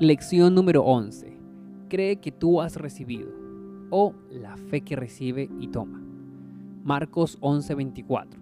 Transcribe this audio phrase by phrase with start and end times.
[0.00, 1.36] Lección número 11.
[1.88, 3.32] Cree que tú has recibido
[3.90, 6.00] o la fe que recibe y toma.
[6.84, 8.38] Marcos 11:24.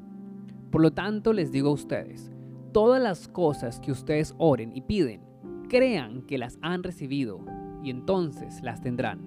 [0.71, 2.31] Por lo tanto les digo a ustedes,
[2.73, 5.23] todas las cosas que ustedes oren y piden,
[5.71, 7.41] crean que las han recibido
[7.83, 9.19] y entonces las tendrán.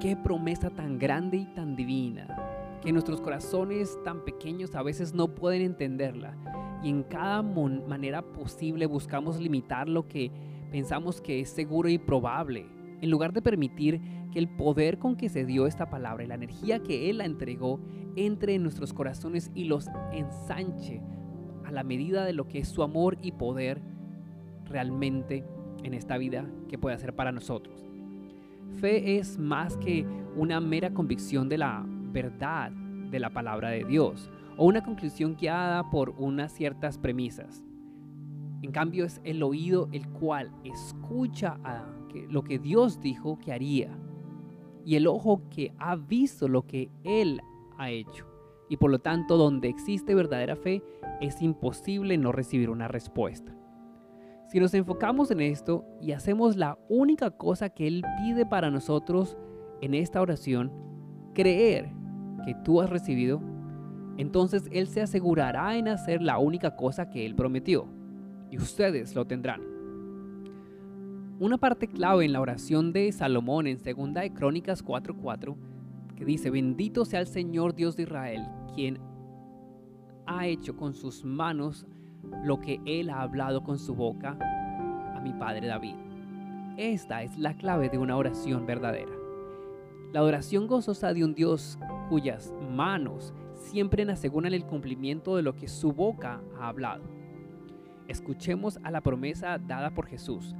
[0.00, 2.26] Qué promesa tan grande y tan divina,
[2.82, 6.36] que nuestros corazones tan pequeños a veces no pueden entenderla
[6.82, 10.32] y en cada manera posible buscamos limitar lo que
[10.70, 12.66] pensamos que es seguro y probable,
[13.00, 14.00] en lugar de permitir
[14.32, 17.24] que el poder con que se dio esta palabra y la energía que Él la
[17.24, 17.80] entregó
[18.16, 21.02] entre en nuestros corazones y los ensanche
[21.64, 23.80] a la medida de lo que es su amor y poder
[24.64, 25.44] realmente
[25.82, 27.86] en esta vida que puede hacer para nosotros.
[28.80, 34.30] Fe es más que una mera convicción de la verdad de la palabra de Dios
[34.56, 37.62] o una conclusión guiada por unas ciertas premisas.
[38.66, 41.56] En cambio es el oído el cual escucha
[42.28, 43.96] lo que Dios dijo que haría
[44.84, 47.40] y el ojo que ha visto lo que Él
[47.78, 48.26] ha hecho.
[48.68, 50.82] Y por lo tanto, donde existe verdadera fe,
[51.20, 53.54] es imposible no recibir una respuesta.
[54.48, 59.36] Si nos enfocamos en esto y hacemos la única cosa que Él pide para nosotros
[59.80, 60.72] en esta oración,
[61.34, 61.92] creer
[62.44, 63.40] que tú has recibido,
[64.16, 67.94] entonces Él se asegurará en hacer la única cosa que Él prometió,
[68.50, 69.62] y ustedes lo tendrán.
[71.38, 75.56] Una parte clave en la oración de Salomón en 2 de Crónicas 4:4,
[76.16, 78.98] que dice, bendito sea el Señor Dios de Israel, quien
[80.26, 81.86] ha hecho con sus manos
[82.42, 84.38] lo que Él ha hablado con su boca
[85.14, 85.94] a mi padre David.
[86.76, 89.12] Esta es la clave de una oración verdadera.
[90.12, 95.68] La oración gozosa de un Dios cuyas manos siempre aseguran el cumplimiento de lo que
[95.68, 97.15] su boca ha hablado.
[98.08, 100.54] Escuchemos a la promesa dada por Jesús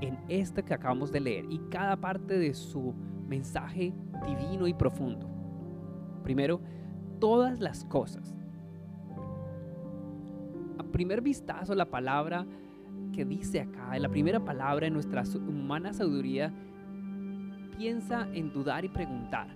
[0.00, 2.94] en esta que acabamos de leer y cada parte de su
[3.28, 3.92] mensaje
[4.26, 5.28] divino y profundo.
[6.22, 6.60] Primero,
[7.20, 8.34] todas las cosas.
[10.78, 12.46] A primer vistazo, la palabra
[13.12, 16.52] que dice acá, la primera palabra en nuestra humana sabiduría,
[17.76, 19.48] piensa en dudar y preguntar.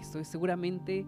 [0.00, 1.06] Esto es seguramente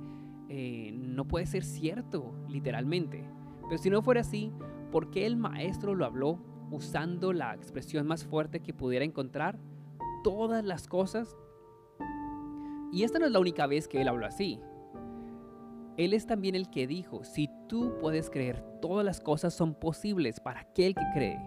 [0.48, 3.24] eh, no puede ser cierto, literalmente.
[3.68, 4.52] Pero si no fuera así,
[4.94, 6.38] ¿por qué el maestro lo habló
[6.70, 9.58] usando la expresión más fuerte que pudiera encontrar?
[10.22, 11.36] Todas las cosas.
[12.92, 14.60] Y esta no es la única vez que él habló así.
[15.96, 20.38] Él es también el que dijo, si tú puedes creer, todas las cosas son posibles
[20.38, 21.40] para aquel que cree.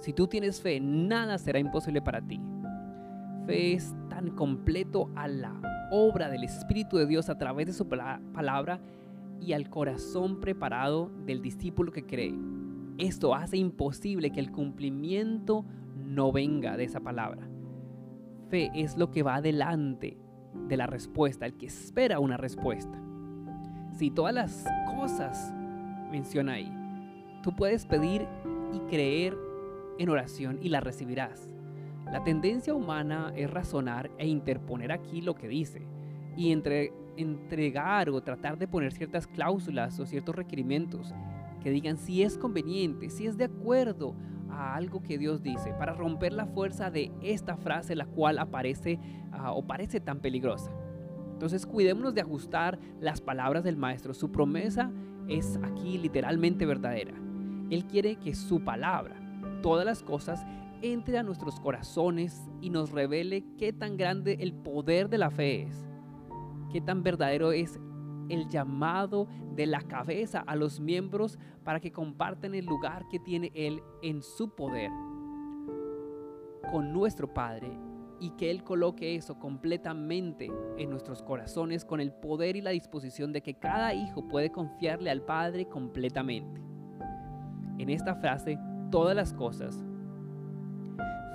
[0.00, 2.40] Si tú tienes fe, nada será imposible para ti.
[3.46, 7.88] Fe es tan completo a la obra del Espíritu de Dios a través de su
[7.88, 8.80] palabra
[9.40, 12.34] y al corazón preparado del discípulo que cree.
[12.98, 15.64] Esto hace imposible que el cumplimiento
[15.96, 17.48] no venga de esa palabra.
[18.48, 20.16] Fe es lo que va adelante
[20.68, 23.00] de la respuesta, el que espera una respuesta.
[23.96, 24.64] Si todas las
[24.94, 25.52] cosas
[26.10, 26.72] menciona ahí,
[27.42, 28.26] tú puedes pedir
[28.72, 29.36] y creer
[29.98, 31.54] en oración y la recibirás.
[32.10, 35.82] La tendencia humana es razonar e interponer aquí lo que dice
[36.36, 41.14] y entre, entregar o tratar de poner ciertas cláusulas o ciertos requerimientos
[41.62, 44.14] que digan si es conveniente, si es de acuerdo
[44.50, 48.98] a algo que Dios dice, para romper la fuerza de esta frase la cual aparece
[49.32, 50.70] ah, o parece tan peligrosa.
[51.32, 54.14] Entonces cuidémonos de ajustar las palabras del maestro.
[54.14, 54.90] Su promesa
[55.28, 57.12] es aquí literalmente verdadera.
[57.70, 59.16] Él quiere que su palabra,
[59.60, 60.46] todas las cosas,
[60.82, 65.62] entre a nuestros corazones y nos revele qué tan grande el poder de la fe
[65.62, 65.86] es,
[66.70, 67.78] qué tan verdadero es
[68.28, 73.52] el llamado de la cabeza a los miembros para que compartan el lugar que tiene
[73.54, 74.90] Él en su poder
[76.70, 77.70] con nuestro Padre
[78.18, 83.32] y que Él coloque eso completamente en nuestros corazones con el poder y la disposición
[83.32, 86.60] de que cada hijo puede confiarle al Padre completamente.
[87.78, 88.58] En esta frase,
[88.90, 89.84] todas las cosas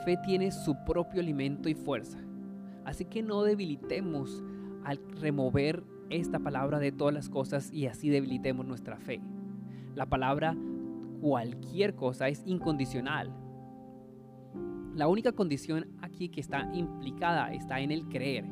[0.03, 2.17] fe tiene su propio alimento y fuerza.
[2.85, 4.43] Así que no debilitemos
[4.83, 9.21] al remover esta palabra de todas las cosas y así debilitemos nuestra fe.
[9.95, 10.55] La palabra
[11.21, 13.31] cualquier cosa es incondicional.
[14.95, 18.45] La única condición aquí que está implicada está en el creer.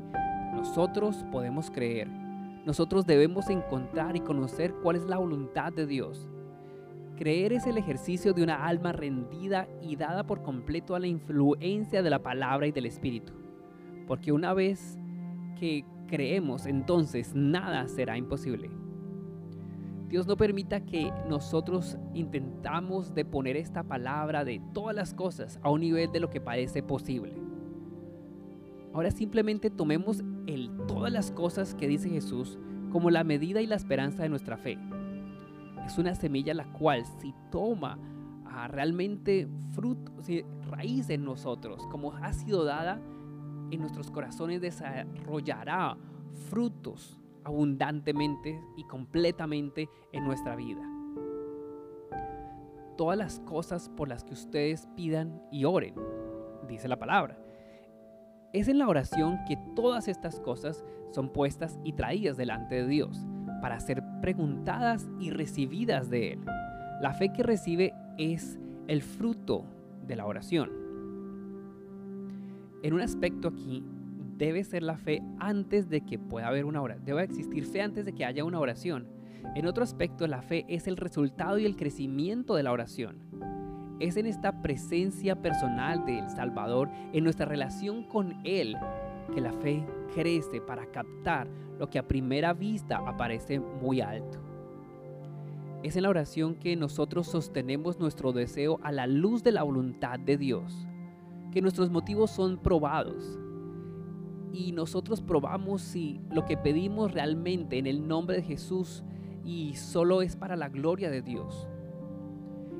[0.53, 2.07] Nosotros podemos creer.
[2.65, 6.29] Nosotros debemos encontrar y conocer cuál es la voluntad de Dios.
[7.17, 12.01] Creer es el ejercicio de una alma rendida y dada por completo a la influencia
[12.01, 13.33] de la palabra y del Espíritu.
[14.07, 14.97] Porque una vez
[15.59, 18.69] que creemos, entonces nada será imposible.
[20.09, 25.69] Dios no permita que nosotros intentamos de poner esta palabra de todas las cosas a
[25.69, 27.33] un nivel de lo que parece posible.
[28.91, 32.57] Ahora simplemente tomemos el todas las cosas que dice Jesús
[32.91, 34.79] como la medida y la esperanza de nuestra fe.
[35.85, 37.99] Es una semilla la cual si toma
[38.45, 40.11] a realmente fruto,
[40.71, 42.99] raíz en nosotros, como ha sido dada
[43.71, 45.97] en nuestros corazones, desarrollará
[46.49, 50.81] frutos abundantemente y completamente en nuestra vida.
[52.97, 55.95] Todas las cosas por las que ustedes pidan y oren,
[56.67, 57.37] dice la palabra.
[58.51, 63.25] Es en la oración que todas estas cosas son puestas y traídas delante de Dios
[63.61, 66.45] para ser preguntadas y recibidas de Él.
[67.01, 69.63] La fe que recibe es el fruto
[70.05, 70.78] de la oración.
[72.81, 73.83] En un aspecto aquí
[74.37, 77.05] debe ser la fe antes de que pueda haber una oración.
[77.05, 79.07] Debe existir fe antes de que haya una oración.
[79.55, 83.17] En otro aspecto, la fe es el resultado y el crecimiento de la oración.
[83.99, 88.77] Es en esta presencia personal del Salvador, en nuestra relación con Él,
[89.33, 89.85] que la fe
[90.15, 91.47] crece para captar
[91.77, 94.39] lo que a primera vista aparece muy alto.
[95.83, 100.19] Es en la oración que nosotros sostenemos nuestro deseo a la luz de la voluntad
[100.19, 100.87] de Dios,
[101.51, 103.39] que nuestros motivos son probados,
[104.51, 109.03] y nosotros probamos si lo que pedimos realmente en el nombre de Jesús
[109.43, 111.67] y solo es para la gloria de Dios.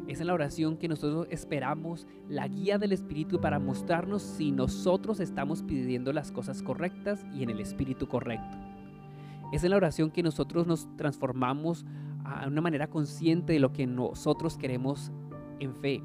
[0.07, 5.19] Es en la oración que nosotros esperamos la guía del Espíritu para mostrarnos si nosotros
[5.19, 8.57] estamos pidiendo las cosas correctas y en el Espíritu correcto.
[9.51, 11.85] Es en la oración que nosotros nos transformamos
[12.23, 15.11] a una manera consciente de lo que nosotros queremos
[15.59, 16.01] en fe.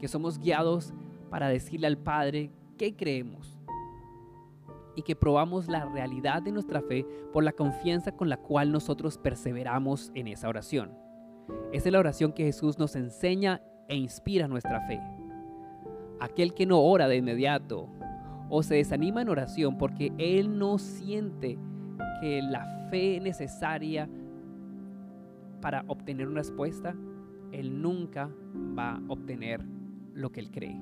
[0.00, 0.92] Que somos guiados
[1.30, 3.58] para decirle al Padre qué creemos
[4.96, 9.18] y que probamos la realidad de nuestra fe por la confianza con la cual nosotros
[9.18, 10.92] perseveramos en esa oración.
[11.72, 15.00] Esa es la oración que Jesús nos enseña e inspira nuestra fe.
[16.18, 17.88] Aquel que no ora de inmediato
[18.48, 21.58] o se desanima en oración porque él no siente
[22.20, 24.08] que la fe necesaria
[25.60, 26.94] para obtener una respuesta,
[27.52, 28.30] él nunca
[28.78, 29.62] va a obtener
[30.14, 30.80] lo que él cree.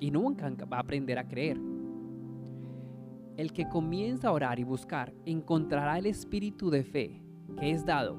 [0.00, 1.58] Y nunca va a aprender a creer.
[3.36, 7.22] El que comienza a orar y buscar encontrará el espíritu de fe
[7.58, 8.16] que es dado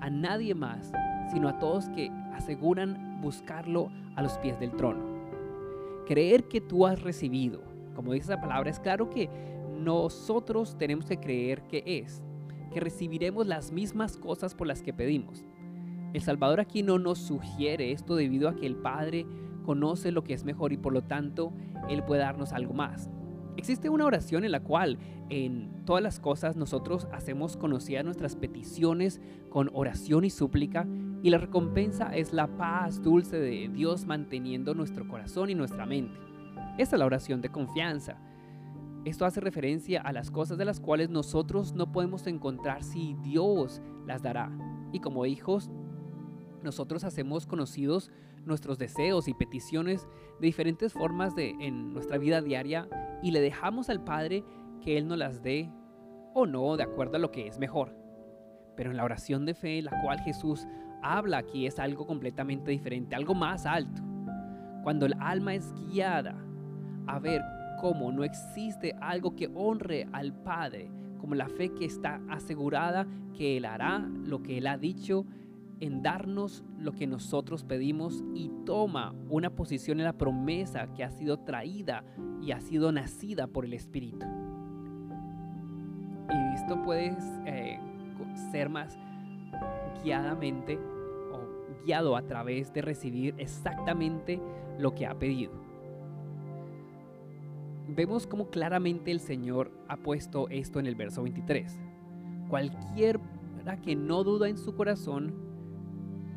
[0.00, 0.92] a nadie más,
[1.30, 5.04] sino a todos que aseguran buscarlo a los pies del trono.
[6.06, 7.62] Creer que tú has recibido,
[7.94, 9.28] como dice la palabra, es claro que
[9.78, 12.22] nosotros tenemos que creer que es,
[12.72, 15.44] que recibiremos las mismas cosas por las que pedimos.
[16.12, 19.26] El Salvador aquí no nos sugiere esto debido a que el Padre
[19.68, 21.52] conoce lo que es mejor y por lo tanto
[21.90, 23.10] Él puede darnos algo más.
[23.58, 24.96] Existe una oración en la cual
[25.28, 29.20] en todas las cosas nosotros hacemos conocidas nuestras peticiones
[29.50, 30.86] con oración y súplica
[31.22, 36.18] y la recompensa es la paz dulce de Dios manteniendo nuestro corazón y nuestra mente.
[36.78, 38.16] Esta es la oración de confianza.
[39.04, 43.82] Esto hace referencia a las cosas de las cuales nosotros no podemos encontrar si Dios
[44.06, 44.50] las dará.
[44.94, 45.70] Y como hijos,
[46.62, 48.10] nosotros hacemos conocidos
[48.44, 50.06] nuestros deseos y peticiones
[50.40, 52.88] de diferentes formas de, en nuestra vida diaria
[53.22, 54.44] y le dejamos al Padre
[54.82, 55.70] que Él nos las dé
[56.34, 57.96] o no de acuerdo a lo que es mejor.
[58.76, 60.66] Pero en la oración de fe, la cual Jesús
[61.02, 64.02] habla aquí, es algo completamente diferente, algo más alto.
[64.82, 66.36] Cuando el alma es guiada
[67.06, 67.42] a ver
[67.80, 73.56] cómo no existe algo que honre al Padre, como la fe que está asegurada que
[73.56, 75.26] Él hará lo que Él ha dicho
[75.80, 81.10] en darnos lo que nosotros pedimos y toma una posición en la promesa que ha
[81.10, 82.04] sido traída
[82.42, 84.26] y ha sido nacida por el Espíritu.
[86.30, 87.16] Y esto puede
[87.46, 87.78] eh,
[88.50, 88.98] ser más
[90.02, 90.78] guiadamente
[91.32, 94.40] o guiado a través de recibir exactamente
[94.78, 95.52] lo que ha pedido.
[97.88, 101.80] Vemos cómo claramente el Señor ha puesto esto en el verso 23.
[102.50, 103.20] Cualquiera
[103.82, 105.47] que no duda en su corazón,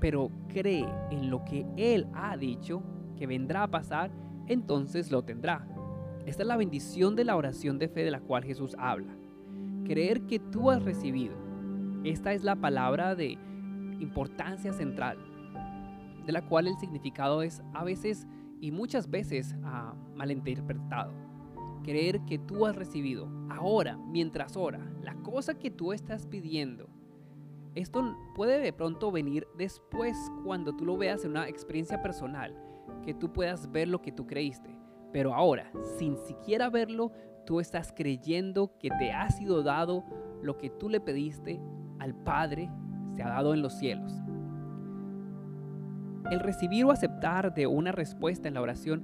[0.02, 2.84] pero cree en lo que Él ha dicho
[3.16, 4.12] que vendrá a pasar,
[4.48, 5.66] entonces lo tendrá.
[6.26, 9.16] Esta es la bendición de la oración de fe de la cual Jesús habla.
[9.86, 11.36] Creer que tú has recibido.
[12.04, 13.38] Esta es la palabra de
[14.00, 15.18] importancia central,
[16.26, 18.28] de la cual el significado es a veces
[18.60, 21.14] y muchas veces ah, malinterpretado.
[21.84, 26.90] Creer que tú has recibido ahora, mientras ora, la cosa que tú estás pidiendo
[27.76, 32.56] esto puede de pronto venir después cuando tú lo veas en una experiencia personal,
[33.04, 34.76] que tú puedas ver lo que tú creíste.
[35.14, 37.12] Pero ahora, sin siquiera verlo,
[37.46, 40.04] tú estás creyendo que te ha sido dado
[40.42, 41.60] lo que tú le pediste
[42.00, 42.70] al Padre,
[43.16, 44.14] se ha dado en los cielos.
[46.30, 49.04] El recibir o aceptar de una respuesta en la oración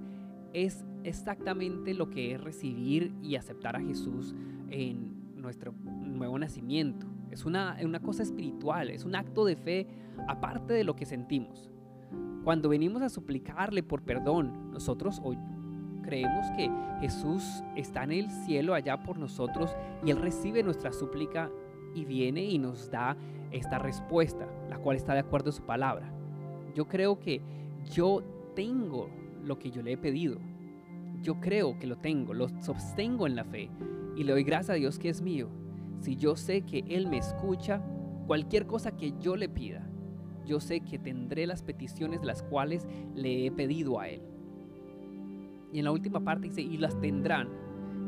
[0.54, 4.34] es exactamente lo que es recibir y aceptar a Jesús
[4.70, 7.06] en nuestro nuevo nacimiento.
[7.32, 9.88] Es una, una cosa espiritual, es un acto de fe
[10.28, 11.70] aparte de lo que sentimos.
[12.44, 15.38] Cuando venimos a suplicarle por perdón, nosotros hoy
[16.08, 17.44] creemos que Jesús
[17.76, 21.52] está en el cielo allá por nosotros y Él recibe nuestra súplica
[21.94, 23.18] y viene y nos da
[23.52, 26.10] esta respuesta, la cual está de acuerdo a su palabra.
[26.74, 27.42] Yo creo que
[27.92, 28.24] yo
[28.56, 29.10] tengo
[29.44, 30.40] lo que yo le he pedido.
[31.22, 33.70] Yo creo que lo tengo, lo sostengo en la fe
[34.16, 35.50] y le doy gracias a Dios que es mío.
[36.00, 37.82] Si yo sé que Él me escucha,
[38.28, 39.88] cualquier cosa que yo le pida,
[40.46, 44.22] yo sé que tendré las peticiones las cuales le he pedido a Él.
[45.74, 47.50] Y en la última parte dice, y las tendrán.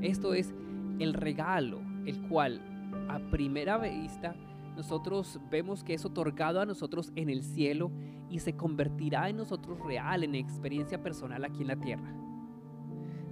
[0.02, 0.54] Esto es
[1.00, 2.62] el regalo, el cual
[3.10, 4.36] a primera vista
[4.76, 7.92] nosotros vemos que es otorgado a nosotros en el cielo
[8.30, 12.14] y se convertirá en nosotros real, en experiencia personal aquí en la tierra.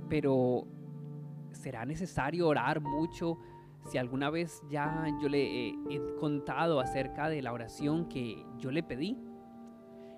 [0.10, 0.68] Pero
[1.52, 3.38] será necesario orar mucho.
[3.88, 5.76] Si alguna vez ya yo le he,
[6.20, 9.18] contado acerca de la oración que yo le pedí,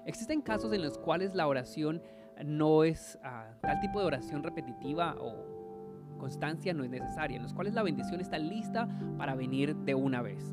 [0.05, 2.01] existen casos en los cuales la oración
[2.43, 7.53] no es ah, tal tipo de oración repetitiva o constancia no es necesaria, en los
[7.53, 10.51] cuales la bendición está lista para venir de una vez.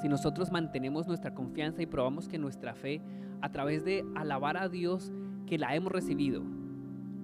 [0.00, 3.02] Si nosotros mantenemos nuestra confianza y probamos que nuestra fe,
[3.42, 5.12] a través de alabar a Dios
[5.46, 6.42] que la hemos recibido,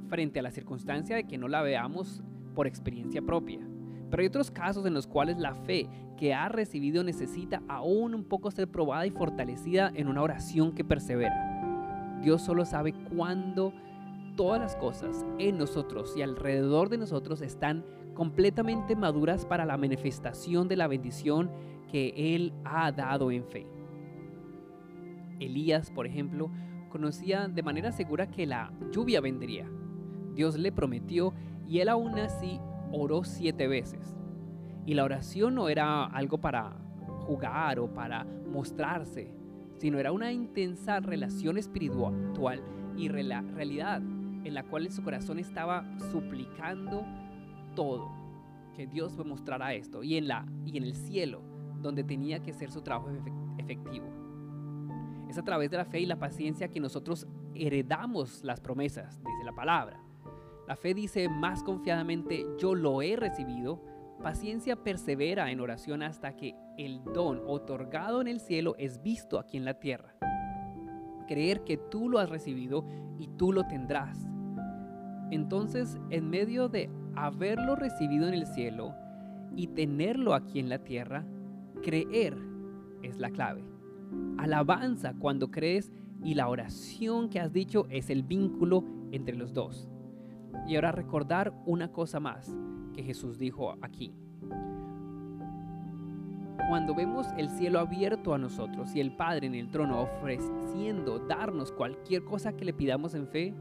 [0.09, 2.23] frente a la circunstancia de que no la veamos
[2.55, 3.72] por experiencia propia.
[4.13, 5.89] Pero hay otros casos en los cuales la fe
[6.19, 10.85] que ha recibido necesita aún un poco ser probada y fortalecida en una oración que
[10.85, 12.19] persevera.
[12.21, 13.73] Dios solo sabe cuándo
[14.37, 20.69] todas las cosas en nosotros y alrededor de nosotros están completamente maduras para la manifestación
[20.69, 21.51] de la bendición
[21.91, 23.67] que Él ha dado en fe.
[25.41, 26.51] Elías, por ejemplo,
[26.91, 29.67] conocía de manera segura que la lluvia vendría.
[30.35, 31.33] Dios le prometió
[31.67, 32.61] y él aún así
[32.93, 34.17] oró siete veces.
[34.87, 36.77] Y la oración no era algo para
[37.27, 39.33] jugar o para mostrarse,
[39.79, 42.63] sino era una intensa relación espiritual
[42.97, 44.03] y realidad
[44.45, 47.05] en la cual su corazón estaba suplicando
[47.75, 48.11] todo,
[48.75, 51.43] que Dios me mostrara esto, y en, la, y en el cielo,
[51.81, 53.11] donde tenía que ser su trabajo
[53.59, 54.07] efectivo.
[55.29, 59.45] Es a través de la fe y la paciencia que nosotros heredamos las promesas, dice
[59.45, 60.02] la palabra.
[60.73, 63.85] La fe dice más confiadamente, yo lo he recibido,
[64.23, 69.59] Paciencia persevera en oración hasta que el don otorgado en el cielo es visto aquí
[69.59, 70.15] en la tierra.
[71.29, 72.87] Creer que tú lo has recibido
[73.19, 74.19] y tú lo tendrás.
[75.31, 78.95] Entonces, en medio de haberlo recibido en el cielo
[79.55, 81.27] y tenerlo aquí en la tierra,
[81.83, 82.35] creer
[83.03, 83.63] es la clave.
[84.39, 85.93] Alabanza cuando crees
[86.25, 89.92] y la oración que has dicho es el vínculo entre los dos.
[90.67, 92.55] Y ahora recordar una cosa más
[92.95, 94.15] que Jesús dijo aquí.
[96.69, 101.73] Cuando vemos el cielo abierto a nosotros y el Padre en el trono ofreciendo darnos
[101.73, 103.55] cualquier cosa que le pidamos en fe,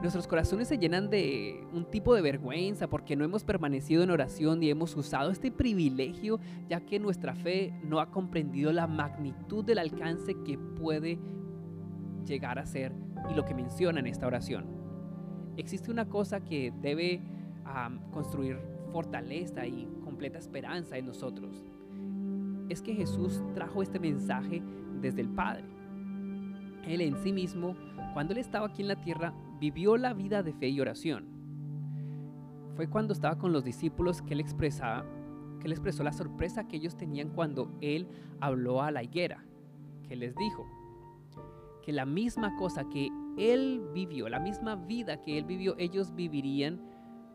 [0.00, 4.62] nuestros corazones se llenan de un tipo de vergüenza porque no hemos permanecido en oración
[4.62, 9.78] y hemos usado este privilegio ya que nuestra fe no ha comprendido la magnitud del
[9.78, 11.18] alcance que puede
[12.24, 12.92] llegar a ser
[13.28, 14.77] y lo que menciona en esta oración.
[15.58, 17.20] Existe una cosa que debe
[18.12, 18.58] construir
[18.92, 21.62] fortaleza y completa esperanza en nosotros.
[22.68, 24.62] Es que Jesús trajo este mensaje
[25.00, 25.64] desde el Padre.
[26.86, 27.74] Él en sí mismo,
[28.14, 31.26] cuando él estaba aquí en la tierra, vivió la vida de fe y oración.
[32.76, 35.04] Fue cuando estaba con los discípulos que él expresaba,
[35.58, 38.06] que él expresó la sorpresa que ellos tenían cuando él
[38.38, 39.44] habló a la higuera,
[40.08, 40.66] que les dijo
[41.82, 43.08] que la misma cosa que
[43.38, 46.80] él vivió, la misma vida que él vivió, ellos vivirían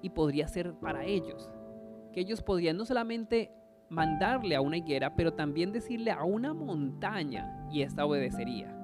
[0.01, 1.49] y podría ser para ellos.
[2.11, 3.51] Que ellos podrían no solamente
[3.89, 8.75] mandarle a una higuera, pero también decirle a una montaña y esta obedecería.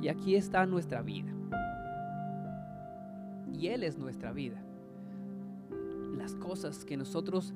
[0.00, 1.32] Y aquí está nuestra vida.
[3.52, 4.62] Y Él es nuestra vida.
[6.16, 7.54] Las cosas que nosotros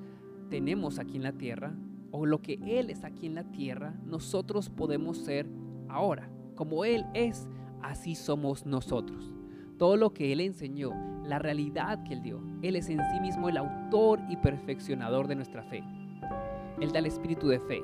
[0.51, 1.75] tenemos aquí en la tierra,
[2.11, 5.47] o lo que Él es aquí en la tierra, nosotros podemos ser
[5.89, 6.31] ahora.
[6.55, 7.49] Como Él es,
[7.87, 9.33] así somos nosotros.
[9.79, 10.91] Todo lo que Él enseñó,
[11.25, 12.41] la realidad que Él dio.
[12.63, 15.83] Él es en sí mismo el autor y perfeccionador de nuestra fe.
[16.81, 17.83] Él da el espíritu de fe.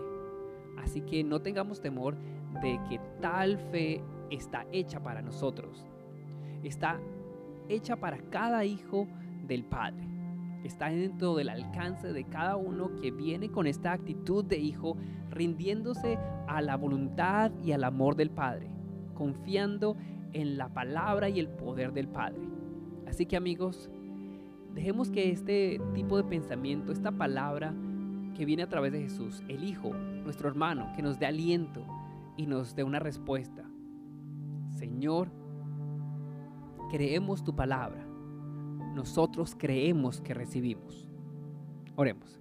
[0.78, 2.16] Así que no tengamos temor
[2.62, 5.87] de que tal fe está hecha para nosotros.
[6.62, 6.99] Está
[7.68, 9.06] hecha para cada hijo
[9.47, 10.09] del Padre.
[10.64, 14.97] está dentro del alcance de cada uno que viene con esta actitud de hijo,
[15.28, 18.71] rindiéndose a la voluntad y al amor del Padre,
[19.14, 19.97] confiando
[20.33, 22.40] en la palabra y el poder del Padre.
[23.07, 23.90] Así que amigos,
[24.75, 27.75] dejemos que este tipo de pensamiento, esta palabra
[28.35, 31.85] que viene a través de Jesús, el Hijo, nuestro hermano, que nos dé aliento
[32.37, 33.64] y nos dé una respuesta.
[34.71, 35.28] Señor,
[36.90, 38.12] creemos tu palabra
[38.92, 41.07] nosotros creemos que recibimos.
[41.97, 42.40] Oremos.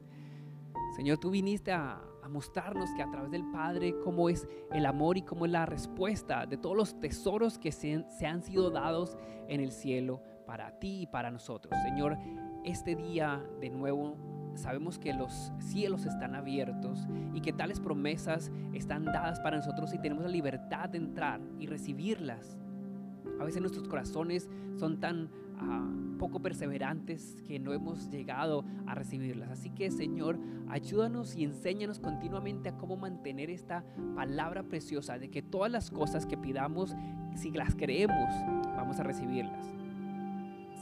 [0.96, 5.24] Señor, tú viniste a, mostrarnos que a través del Padre cómo es el amor y
[5.24, 9.62] cómo es la respuesta de todos los tesoros que se, se han sido dados en
[9.62, 11.74] el cielo para ti y para nosotros.
[11.84, 12.18] Señor,
[12.64, 14.18] este día de nuevo
[14.56, 20.00] sabemos que los cielos están abiertos y que tales promesas están dadas para nosotros y
[20.00, 22.58] tenemos la libertad de entrar y recibirlas.
[23.40, 25.30] A veces nuestros corazones son tan
[26.22, 29.50] poco perseverantes que no hemos llegado a recibirlas.
[29.50, 30.38] Así que Señor,
[30.70, 33.84] ayúdanos y enséñanos continuamente a cómo mantener esta
[34.16, 36.96] palabra preciosa de que todas las cosas que pidamos,
[37.36, 38.30] si las creemos,
[38.76, 39.66] vamos a recibirlas.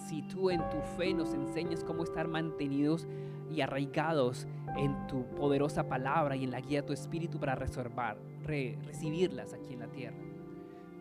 [0.08, 3.08] Si tú en tu fe nos enseñas cómo estar mantenidos
[3.50, 4.46] y arraigados
[4.78, 9.74] en tu poderosa palabra y en la guía de tu espíritu para reservar, recibirlas aquí
[9.74, 10.18] en la tierra.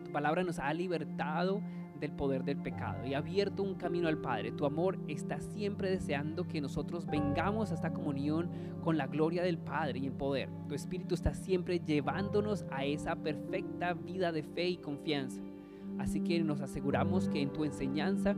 [0.05, 1.61] Tu palabra nos ha libertado
[1.99, 4.51] del poder del pecado y abierto un camino al Padre.
[4.51, 8.49] Tu amor está siempre deseando que nosotros vengamos a esta comunión
[8.83, 10.49] con la gloria del Padre y en poder.
[10.67, 15.41] Tu Espíritu está siempre llevándonos a esa perfecta vida de fe y confianza.
[15.97, 18.35] Así que nos aseguramos que en tu enseñanza,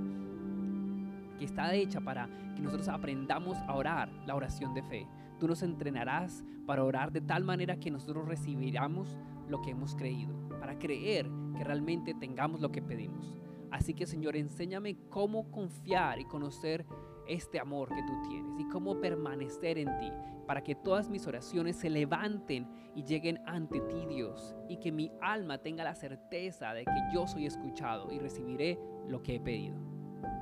[1.38, 5.08] que está hecha para que nosotros aprendamos a orar la oración de fe,
[5.39, 10.34] tú nos entrenarás para orar de tal manera que nosotros recibiramos lo que hemos creído,
[10.60, 13.40] para creer que realmente tengamos lo que pedimos.
[13.72, 16.86] Así que Señor, enséñame cómo confiar y conocer
[17.28, 20.12] este amor que tú tienes y cómo permanecer en ti
[20.46, 25.12] para que todas mis oraciones se levanten y lleguen ante ti, Dios, y que mi
[25.22, 29.78] alma tenga la certeza de que yo soy escuchado y recibiré lo que he pedido.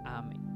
[0.06, 0.49] Amén.